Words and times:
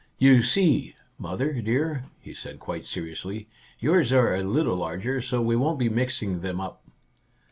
"You 0.27 0.41
see, 0.41 0.95
mother 1.19 1.61
dear," 1.61 2.05
he 2.19 2.33
said 2.33 2.59
quite 2.59 2.85
seri 2.87 3.11
ously," 3.11 3.47
yours 3.79 4.11
are 4.11 4.33
a 4.33 4.41
little 4.43 4.77
larger, 4.77 5.21
so 5.21 5.43
we 5.43 5.55
won't 5.55 5.77
be 5.77 5.89
mixing 5.89 6.41
them 6.41 6.59
up 6.59 6.81